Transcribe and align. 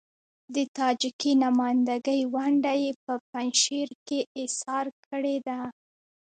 د 0.55 0.57
تاجکي 0.77 1.31
نمايندګۍ 1.45 2.21
ونډه 2.33 2.73
يې 2.81 2.91
په 3.03 3.13
پنجشیر 3.29 3.89
کې 4.07 4.19
اېسار 4.39 4.85
کړې 5.05 5.37
ده. 5.47 5.59